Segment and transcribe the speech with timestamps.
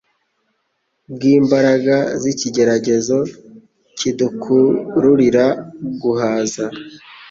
[1.13, 3.17] bw’imbaraga z’ikigeragezo
[3.97, 5.45] kidukururira
[6.01, 6.65] guhaza